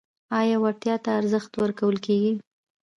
[0.39, 2.31] آیا وړتیا ته ارزښت ورکول کیږي؟